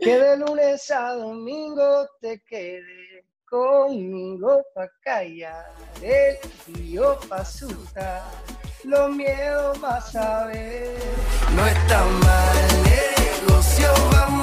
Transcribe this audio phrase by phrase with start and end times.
[0.00, 5.66] Que de lunes a domingo te quede conmigo pa' callar
[6.00, 8.22] el frío pa' asustar,
[8.84, 10.96] los miedos vas a ver.
[11.54, 14.39] No está mal negocio, vamos.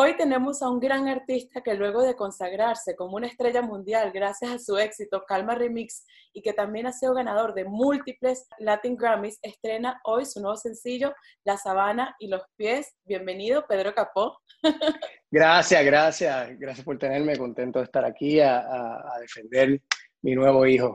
[0.00, 4.52] Hoy tenemos a un gran artista que luego de consagrarse como una estrella mundial gracias
[4.52, 9.40] a su éxito Calma Remix y que también ha sido ganador de múltiples Latin Grammys,
[9.42, 12.94] estrena hoy su nuevo sencillo La Sabana y los Pies.
[13.06, 14.38] Bienvenido, Pedro Capó.
[15.32, 19.82] Gracias, gracias, gracias por tenerme, contento de estar aquí a, a, a defender
[20.22, 20.94] mi nuevo hijo.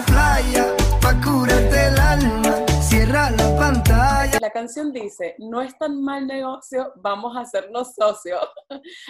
[0.00, 0.66] La playa,
[1.00, 4.38] pa' curarte el alma, cierra la pantalla.
[4.40, 8.48] La canción dice, no es tan mal negocio, vamos a hacernos socios.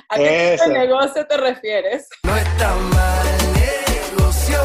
[0.08, 2.08] ¿A qué tipo de negocio te refieres?
[2.24, 4.58] No está mal negocio,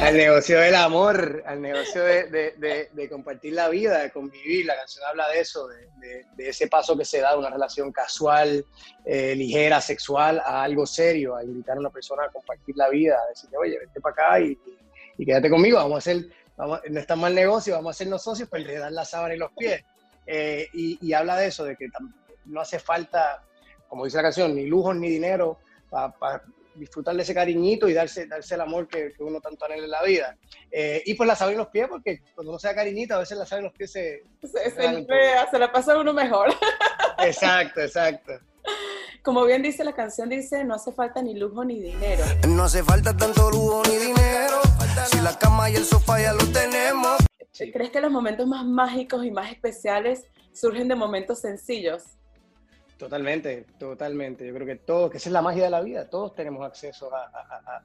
[0.00, 4.64] Al negocio del amor, al negocio de, de- compartir la vida, de convivir.
[4.64, 8.64] La canción habla de eso, de, ese paso que se da de una relación casual,
[9.04, 13.18] eh, ligera, sexual, a algo serio, a invitar a una persona a compartir la vida,
[13.22, 14.58] a decirle, oye, vente para acá y,
[15.22, 18.64] quédate conmigo, vamos a hacer, vamos, no está mal negocio, vamos a hacernos socios, pues
[18.66, 19.84] le dan la sábana y los pies.
[20.26, 21.88] Eh, y, habla de eso, de que
[22.46, 23.44] no hace falta,
[23.86, 25.58] como dice la canción, ni lujos ni dinero
[25.90, 26.42] para
[26.74, 29.90] disfrutar de ese cariñito y darse, darse el amor que, que uno tanto anhela en
[29.90, 30.36] la vida.
[30.70, 33.18] Eh, y pues la sabe en los pies, porque cuando uno se da cariñito, a
[33.18, 34.22] veces la sabe en los pies se...
[34.42, 35.06] Se, se
[35.50, 36.48] se la pasa uno mejor.
[37.18, 38.32] Exacto, exacto.
[39.22, 42.24] Como bien dice la canción, dice, no hace falta ni lujo ni dinero.
[42.48, 44.60] No hace falta tanto lujo ni dinero,
[45.10, 47.18] si la cama y el sofá ya lo tenemos.
[47.52, 47.70] Sí.
[47.70, 50.24] ¿Crees que los momentos más mágicos y más especiales
[50.54, 52.04] surgen de momentos sencillos?
[53.00, 54.46] Totalmente, totalmente.
[54.46, 57.12] Yo creo que todos, que esa es la magia de la vida, todos tenemos acceso
[57.14, 57.24] a, a-
[57.66, 57.82] a-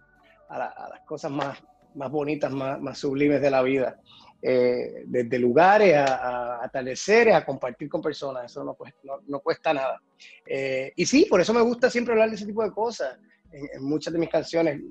[0.49, 1.58] a la- las cosas más,
[1.95, 3.98] más bonitas, más, más sublimes de la vida.
[4.42, 9.39] Eh, desde lugares a, a atardeceres, a compartir con personas, eso no cuesta, no, no
[9.39, 10.02] cuesta nada.
[10.45, 13.17] Eh, y sí, por eso me gusta siempre hablar de ese tipo de cosas.
[13.52, 14.81] En, en muchas de mis canciones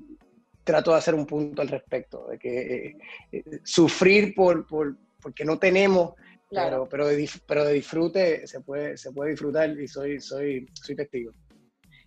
[0.63, 2.97] trato de hacer un punto al respecto, de que eh,
[3.31, 6.15] eh, sufrir por, por, porque no tenemos
[6.61, 6.87] Claro.
[6.89, 10.95] pero, pero, de, pero de disfrute se puede, se puede disfrutar y soy, soy, soy
[10.95, 11.31] testigo.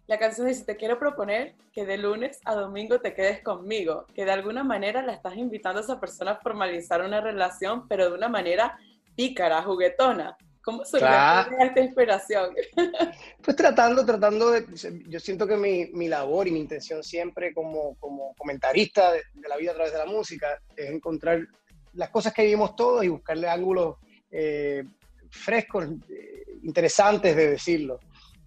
[0.07, 4.25] La canción dice, te quiero proponer que de lunes a domingo te quedes conmigo, que
[4.25, 8.17] de alguna manera la estás invitando a esa persona a formalizar una relación, pero de
[8.17, 8.79] una manera
[9.15, 10.35] pícara, juguetona.
[10.65, 11.51] ¿Cómo surgió Claro.
[11.61, 12.55] esta inspiración?
[13.43, 14.67] Pues tratando, tratando de,
[15.09, 19.49] yo siento que mi, mi labor y mi intención siempre como, como comentarista de, de
[19.49, 21.47] la vida a través de la música es encontrar
[21.95, 23.97] las cosas que vivimos todos y buscarle ángulos
[24.31, 24.85] eh,
[25.31, 28.01] frescos, eh, interesantes de decirlo.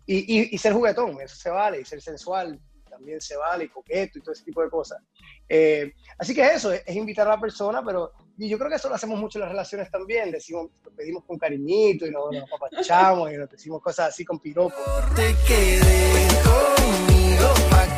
[0.06, 2.60] Y, y- y ser juguetón, eso se vale, y ser sensual
[2.90, 5.02] también se vale, y coqueto y todo ese tipo de cosas.
[5.48, 8.76] Eh, así que eso, es, es invitar a la persona, pero y yo creo que
[8.76, 12.34] eso lo hacemos mucho en las relaciones también, decimos, lo pedimos con cariñito y nos,
[12.34, 14.82] nos apapachamos y nos decimos cosas así con piropos.
[15.16, 17.48] Te quedé conmigo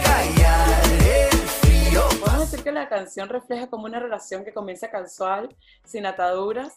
[0.04, 0.84] callar
[1.32, 2.02] el frío.
[2.20, 5.56] Podemos decir que la canción refleja como una relación que comienza casual,
[5.86, 6.74] sin ataduras,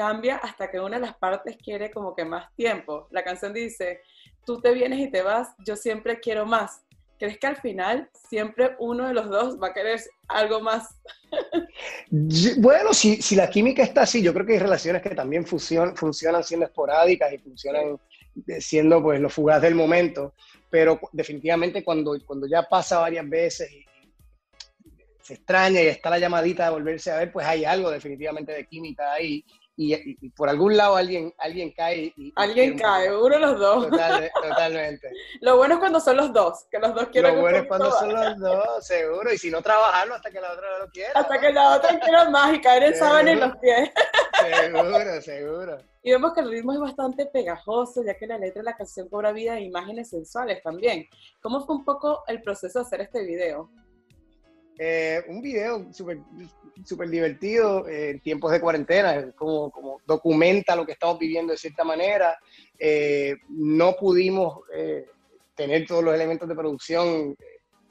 [0.00, 3.06] cambia hasta que una de las partes quiere como que más tiempo.
[3.10, 4.00] La canción dice,
[4.46, 6.80] tú te vienes y te vas, yo siempre quiero más.
[7.18, 10.88] ¿Crees que al final siempre uno de los dos va a querer algo más?
[12.56, 15.94] Bueno, si, si la química está así, yo creo que hay relaciones que también funcionan,
[15.94, 18.00] funcionan siendo esporádicas y funcionan
[18.48, 20.32] eh, siendo pues los fugaz del momento,
[20.70, 23.84] pero definitivamente cuando, cuando ya pasa varias veces y
[25.20, 28.66] se extraña y está la llamadita de volverse a ver, pues hay algo definitivamente de
[28.66, 29.44] química ahí
[29.82, 32.12] y, y- y por algún lado alguien, alguien cae.
[32.16, 33.88] Y, Alguien cae, uno de los dos.
[33.88, 35.10] Total- totalmente.
[35.40, 37.90] Lo bueno es cuando son los dos, que los dos quieren Lo bueno es cuando
[37.92, 41.12] son los dos, seguro, y si no trabajarlo hasta que la otra lo quiera.
[41.14, 41.40] Hasta ¿no?
[41.40, 43.90] que la otra quiera más y caer en sábana en los pies.
[44.40, 45.78] Seguro, seguro.
[46.02, 49.06] Y vemos que el ritmo es bastante pegajoso, ya que la letra de la canción
[49.10, 51.06] cobra vida de imágenes sensuales también.
[51.42, 53.70] ¿Cómo fue un poco el proceso de hacer este video?
[54.78, 56.18] Eh, un video súper
[56.84, 61.58] súper divertido eh, en tiempos de cuarentena, como, como documenta lo que estamos viviendo de
[61.58, 62.38] cierta manera.
[62.78, 65.06] Eh, no pudimos eh,
[65.54, 67.36] tener todos los elementos de producción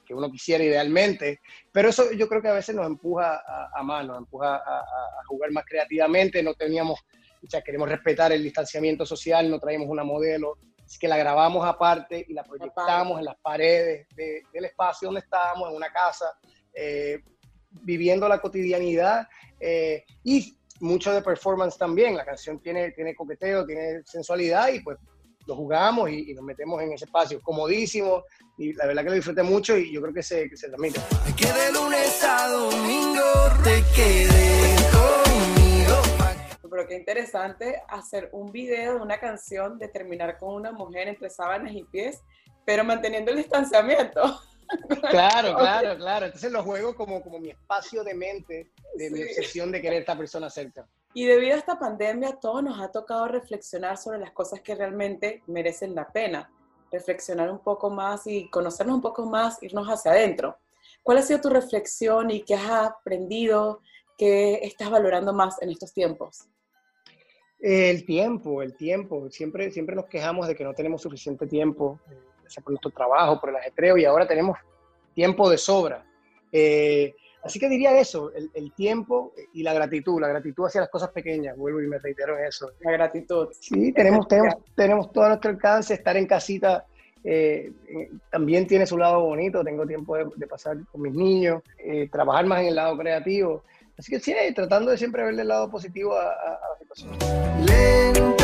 [0.05, 1.39] que uno quisiera idealmente,
[1.71, 4.83] pero eso yo creo que a veces nos empuja a, a más, nos empuja a,
[5.27, 6.99] jugar más creativamente, no teníamos,
[7.47, 12.25] sea, queremos respetar el distanciamiento social, no traíamos una modelo, así que la grabamos aparte
[12.27, 16.25] y la proyectamos en las paredes de- del espacio donde estábamos, en una casa,
[16.73, 17.19] eh,
[17.71, 19.27] viviendo la cotidianidad
[19.59, 22.15] eh, y mucho de performance también.
[22.15, 24.97] La canción tiene, tiene coqueteo, tiene sensualidad y pues
[25.47, 27.41] lo jugamos y, nos metemos en ese espacio.
[27.41, 28.23] Comodísimo
[28.57, 30.99] y la verdad que lo disfruté mucho y yo creo que se, que se transmite.
[31.35, 33.23] Que de lunes a domingo
[33.63, 35.95] te quede conmigo.
[36.69, 41.29] Pero qué interesante hacer un video de una canción de terminar con una mujer entre
[41.29, 42.21] sábanas y pies,
[42.63, 44.39] pero manteniendo el distanciamiento.
[45.09, 46.25] Claro, claro, claro.
[46.27, 49.99] Entonces lo juego como, como mi espacio de mente, de mi obsesión de querer a
[50.01, 50.87] esta persona cerca.
[51.13, 55.41] Y debido a esta pandemia, todo nos ha tocado reflexionar sobre las cosas que realmente
[55.47, 56.51] merecen la pena,
[56.91, 60.57] reflexionar un poco más y conocernos un poco más, irnos hacia adentro.
[61.01, 63.81] ¿Cuál ha sido tu reflexión y qué has aprendido,
[64.17, 66.47] qué estás valorando más en estos tiempos?
[67.59, 69.29] El tiempo, el tiempo.
[69.29, 71.99] Siempre, siempre nos quejamos de que no tenemos suficiente tiempo,
[72.49, 74.57] sea por nuestro trabajo, por el ajetreo, y ahora tenemos
[75.13, 76.05] tiempo de sobra.
[76.51, 81.09] Eh, Así que diría eso, el, tiempo y la gratitud, la gratitud hacia las cosas
[81.11, 82.71] pequeñas, vuelvo y me reitero en eso.
[82.81, 83.47] La gratitud.
[83.57, 86.85] Sí, tenemos, tenemos, tenemos todo a nuestro alcance, estar en casita
[87.23, 92.07] eh, eh, también tiene su lado bonito, tengo tiempo de, pasar con mis niños, eh,
[92.09, 93.63] trabajar más en el lado creativo.
[93.97, 98.38] Así que sí, tratando de siempre verle el lado positivo a, a la situación.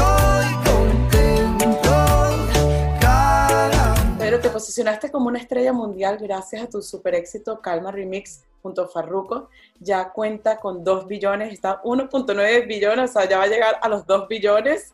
[4.35, 8.83] Pero te posicionaste como una estrella mundial gracias a tu super éxito Calma Remix junto
[8.83, 9.49] a Farruko.
[9.79, 13.87] Ya cuenta con 2 billones, está 1.9 billones, o sea, ya va a llegar a
[13.87, 14.93] los 2 billones.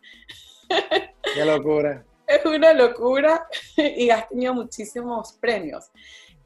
[1.33, 2.05] Qué locura.
[2.27, 3.47] Es una locura
[3.77, 5.89] y has tenido muchísimos premios.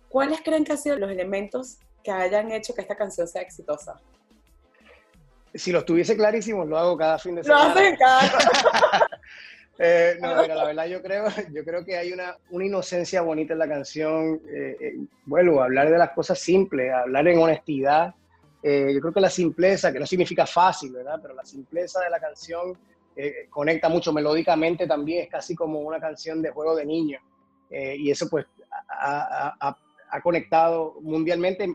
[0.07, 3.99] ¿Cuáles creen que han sido los elementos que hayan hecho que esta canción sea exitosa?
[5.53, 7.65] Si los tuviese clarísimos, lo hago cada fin de semana.
[7.65, 9.09] Lo hacen cada.
[9.77, 13.53] Eh, no, mira, la verdad yo creo, yo creo que hay una, una inocencia bonita
[13.53, 14.41] en la canción.
[14.47, 14.95] Eh, eh,
[15.25, 18.13] vuelvo a hablar de las cosas simples, hablar en honestidad.
[18.63, 21.19] yo creo que la simpleza, que no significa fácil, ¿verdad?
[21.21, 22.77] Pero la simpleza de la canción
[23.49, 27.21] conecta mucho melódicamente también, es casi como una canción de juego de niños.
[27.69, 28.45] y eso pues
[28.89, 29.77] ha, ha,
[30.09, 31.67] ha conectado mundialmente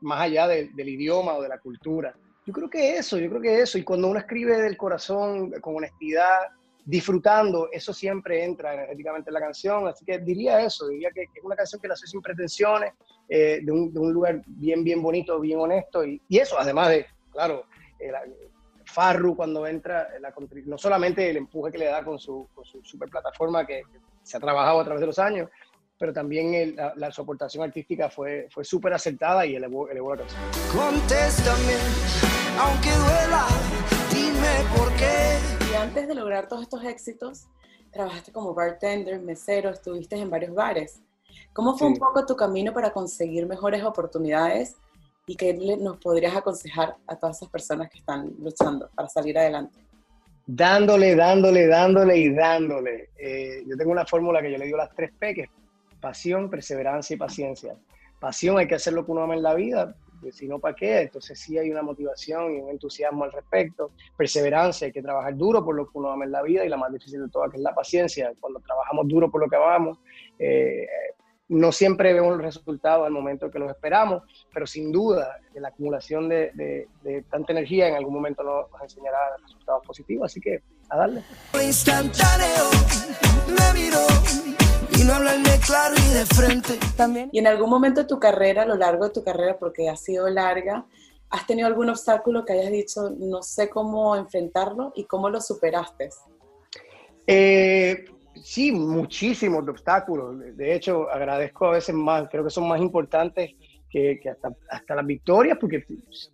[0.00, 2.14] más allá del idioma o de la cultura.
[2.46, 3.78] Yo creo que eso, yo creo que eso.
[3.78, 6.48] Y cuando uno escribe del corazón, con honestidad,
[6.88, 11.44] disfrutando, eso siempre entra energéticamente en la canción, así que diría eso, diría que, es
[11.44, 12.94] una canción que nació sin pretensiones,
[13.28, 16.88] eh, de, un, de, un, lugar bien, bien bonito, bien honesto, y, y eso, además
[16.88, 17.66] de, claro,
[18.00, 18.10] eh,
[18.86, 20.32] Farru cuando entra, la,
[20.64, 23.82] no solamente el empuje que le da con su, con su super plataforma que,
[24.22, 25.50] se ha trabajado a través de los años,
[25.98, 30.22] pero también la, la, su aportación artística fue, fue súper acertada y elevó, elevó la
[30.22, 30.42] canción.
[30.74, 31.76] Contéstame,
[32.58, 33.46] aunque duela,
[34.10, 37.46] dime por qué y antes de lograr todos estos éxitos,
[37.90, 41.02] trabajaste como bartender, mesero, estuviste en varios bares.
[41.52, 44.76] ¿Cómo fue un poco tu camino para conseguir mejores oportunidades
[45.26, 49.78] y qué nos podrías aconsejar a todas esas personas que están luchando para salir adelante?
[50.46, 53.10] Dándole, dándole, dándole y dándole.
[53.18, 55.50] Eh, yo tengo una fórmula que yo le digo las tres P, que es
[56.00, 57.76] pasión, perseverancia y paciencia.
[58.18, 59.94] Pasión hay que hacer lo que uno ama en la vida,
[60.30, 61.02] si no, ¿para qué?
[61.02, 63.92] Entonces sí hay una motivación y un entusiasmo al respecto.
[64.16, 66.76] Perseverancia, hay que trabajar duro por lo que uno ama en la vida y la
[66.76, 68.32] más difícil de todas, que es la paciencia.
[68.40, 69.98] Cuando trabajamos duro por lo que amamos,
[70.38, 70.86] eh,
[71.48, 74.22] no siempre vemos los resultados al momento que los esperamos,
[74.52, 76.52] pero sin duda la acumulación de,
[77.02, 81.22] de, tanta energía en algún momento nos, enseñará resultados positivos, así que a darle.
[81.62, 82.70] Instantáneo,
[83.48, 83.98] me miro
[84.98, 86.78] y no hablarme claro y de frente.
[86.96, 87.30] También.
[87.32, 89.96] Y en algún momento de tu carrera, a lo largo de tu carrera, porque ha
[89.96, 90.86] sido larga,
[91.30, 96.10] ¿has tenido algún obstáculo que hayas dicho, no sé cómo enfrentarlo y cómo lo superaste?
[97.26, 98.06] Eh,
[98.42, 100.36] sí, muchísimos obstáculos.
[100.56, 103.52] De hecho, agradezco a veces más, creo que son más importantes
[103.90, 105.84] que, hasta, hasta, las victorias, porque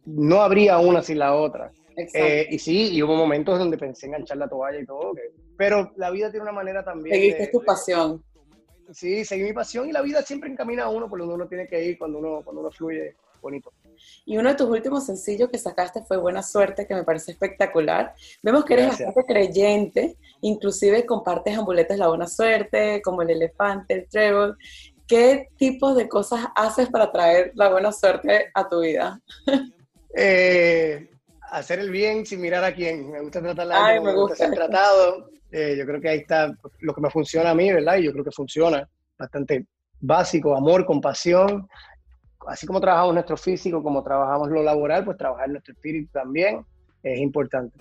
[0.06, 1.70] no habría una sin la otra.
[1.96, 5.12] Eh, y sí, y hubo momentos donde pensé en echar la toalla y todo,
[5.56, 7.14] pero la vida tiene una manera también.
[7.14, 8.22] Seguiste tu pasión.
[8.92, 11.66] Sí, seguí mi pasión y la vida siempre encamina a uno por donde uno tiene
[11.66, 13.72] que ir cuando uno, cuando uno fluye bonito.
[14.24, 18.14] Y uno de tus últimos sencillos que sacaste fue Buena Suerte, que me parece espectacular.
[18.42, 24.08] Vemos que eres bastante creyente, inclusive compartes ambuletes La Buena Suerte, como el elefante, el
[24.08, 24.58] trébol.
[25.06, 29.20] ¿Qué tipo de cosas haces para traer la buena suerte a tu vida?
[30.16, 31.10] Eh,
[31.54, 33.10] hacer el bien sin mirar a quién.
[33.10, 34.36] Me gusta tratar la Ay, me, gusta.
[34.36, 35.30] ser tratado.
[35.52, 37.96] Eh, yo creo que ahí está lo que me funciona a mí, ¿verdad?
[37.96, 39.66] Y yo creo que funciona bastante
[40.00, 41.68] básico, amor, compasión.
[42.48, 46.66] Así como trabajamos nuestro físico, como trabajamos lo laboral, pues trabajar nuestro espíritu también
[47.02, 47.78] es importante.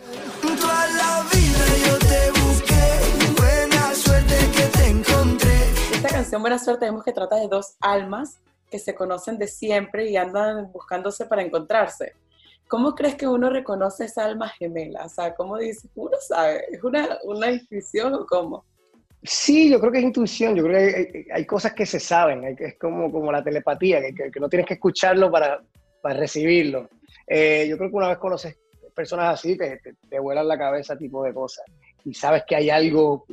[5.94, 8.38] Esta canción Buena Suerte vemos que trata de dos almas
[8.70, 12.14] que se conocen de siempre y andan buscándose para encontrarse.
[12.74, 15.06] ¿Cómo crees que uno reconoce esa alma gemela?
[15.06, 15.92] O sea, ¿cómo dices?
[15.94, 18.66] Uno sabe, ¿es una, una intuición o cómo?
[19.22, 22.80] Sí, yo creo que es intuición, yo creo que hay, cosas que se saben, es
[22.80, 25.62] como, como la telepatía, que, no tienes que escucharlo para,
[26.02, 26.90] para recibirlo.
[27.28, 28.58] Eh, yo creo que una vez conoces
[28.96, 31.66] personas así, te, te, vuelan la cabeza tipo de cosas
[32.04, 33.28] y sabes que hay algo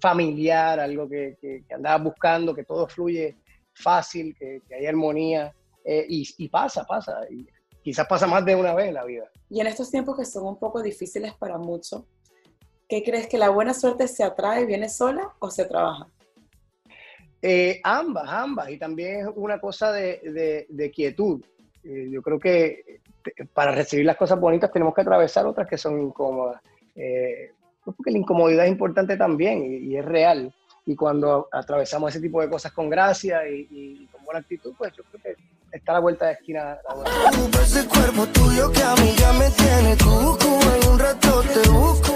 [0.00, 3.36] familiar, algo que, que, andabas buscando, que todo fluye
[3.74, 5.54] fácil, que, hay armonía
[5.84, 7.20] eh, y, y, pasa, pasa.
[7.30, 7.46] Y
[7.86, 9.30] quizás pasa más de una vez en la vida.
[9.48, 12.02] Y en estos tiempos que son un poco difíciles para muchos,
[12.88, 16.08] ¿qué crees que la buena suerte se atrae, viene sola o se trabaja?
[17.40, 18.70] Eh, ambas, ambas.
[18.70, 21.40] Y también es una cosa de, de, quietud.
[21.84, 23.02] Eh, yo creo que
[23.54, 26.60] para recibir las cosas bonitas tenemos que atravesar otras que son incómodas.
[26.96, 27.52] Eh,
[27.84, 30.52] porque la incomodidad es importante también y, es real.
[30.84, 35.04] Y cuando atravesamos ese tipo de cosas con gracia y, con buena actitud, pues yo
[35.04, 35.15] creo
[35.86, 36.80] está a la vuelta de esquina.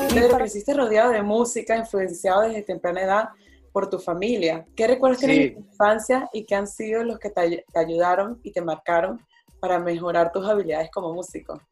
[0.09, 3.29] Te creciste rodeado de música, influenciado desde temprana edad
[3.73, 4.67] por tu familia.
[4.75, 8.61] ¿Qué recuerdas de tu infancia y qué han sido los que te, ayudaron y te
[8.61, 9.21] marcaron
[9.61, 11.62] para mejorar tus habilidades como músico?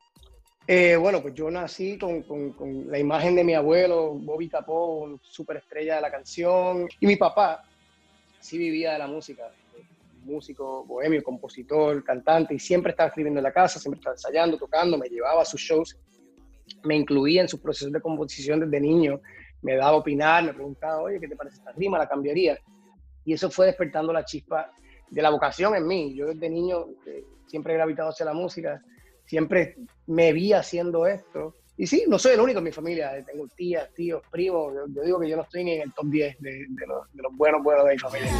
[0.68, 5.96] Eh, bueno, pues yo nací con, con, la imagen de mi abuelo, Bobby Capó, superestrella
[5.96, 7.64] de la canción, y mi papá
[8.38, 9.50] sí vivía de la música,
[10.28, 14.96] músico, bohemio, compositor, cantante, y siempre estaba escribiendo en la casa, siempre estaba ensayando, tocando,
[14.98, 15.98] me llevaba a sus shows,
[16.84, 19.20] me incluía en sus procesos de composición desde niño,
[19.62, 21.98] me daba a opinar, me preguntaba, oye, ¿qué te parece esta rima?
[21.98, 22.58] ¿La cambiaría?
[23.24, 24.70] Y eso fue despertando la chispa
[25.10, 26.14] de la vocación en mí.
[26.14, 28.82] Yo desde niño eh, siempre he gravitado hacia la música,
[29.24, 31.54] siempre me vi haciendo esto.
[31.80, 35.20] Y sí, no soy el único en mi familia, tengo tías, tíos, primos, yo, digo
[35.20, 37.98] que yo no estoy ni en el top 10 de, los, buenos, buenos de mi
[38.00, 38.32] familia.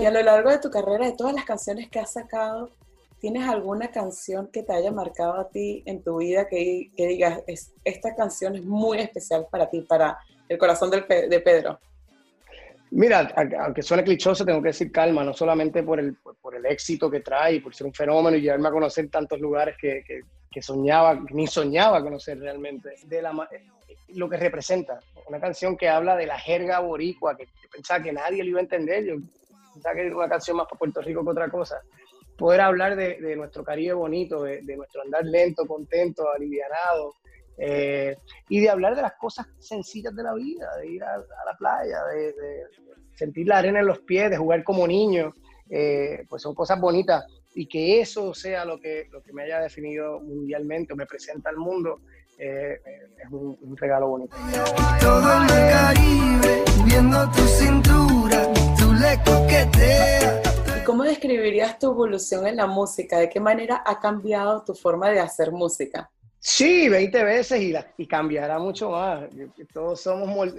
[0.00, 2.70] Y a lo largo de tu carrera, de todas las canciones que has sacado,
[3.18, 7.40] ¿tienes alguna canción que te haya marcado a ti en tu vida que, que digas,
[7.82, 10.18] esta canción es muy especial para ti, para
[10.48, 11.02] el corazón de
[11.44, 11.80] Pedro?
[12.90, 17.10] Mira, aunque suene clichoso, tengo que decir calma, no solamente por el, por el éxito
[17.10, 20.02] que trae, por ser un fenómeno y llevarme a conocer tantos lugares que,
[20.50, 23.48] que, soñaba, ni soñaba conocer realmente, de la,
[24.08, 25.00] lo que representa.
[25.28, 28.60] Una canción que habla de la jerga boricua, que yo pensaba que nadie lo iba
[28.60, 29.16] a entender, yo
[29.74, 31.80] pensaba que era una canción más para Puerto Rico que otra cosa.
[32.36, 37.14] Poder hablar de, de nuestro Caribe bonito, de, de, nuestro andar lento, contento, alivianado,
[37.58, 38.16] eh,
[38.48, 42.04] y de hablar de las cosas sencillas de la vida, de ir a, la playa,
[42.04, 42.34] de,
[43.14, 45.34] sentir la arena en los pies, de jugar como niño,
[45.68, 47.24] eh, pues son cosas bonitas.
[47.54, 51.50] Y que eso sea lo que, lo que me haya definido mundialmente o me presenta
[51.50, 52.00] al mundo,
[52.38, 52.80] eh,
[53.16, 54.36] es un, regalo bonito.
[55.00, 62.66] Todo el Caribe, viendo tu cintura, tu le ¿Y cómo describirías tu evolución en la
[62.66, 63.18] música?
[63.18, 66.08] ¿De qué manera ha cambiado tu forma de hacer música?
[66.40, 69.24] Sí, 20 veces y, y cambiará mucho más.
[69.72, 70.54] Todos somos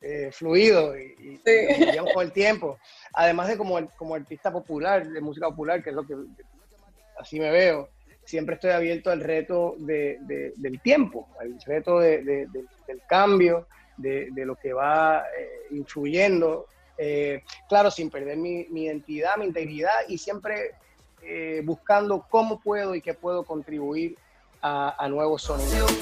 [0.00, 2.78] eh, fluidos y, y con el tiempo.
[3.12, 6.14] Además de como, como artista popular, de música popular, que es lo que
[7.18, 7.88] así me veo,
[8.24, 10.18] siempre estoy abierto al reto de,
[10.56, 12.48] del tiempo, al reto del
[13.08, 16.66] cambio, de, lo que va eh, influyendo.
[16.98, 20.72] Eh, claro, sin perder mi, mi, identidad, mi integridad y siempre
[21.62, 24.14] buscando cómo puedo y qué puedo contribuir
[24.64, 25.92] a, a nuevos sonidos.